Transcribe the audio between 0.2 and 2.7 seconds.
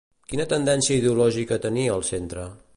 Quina tendència ideològica tenia el centre?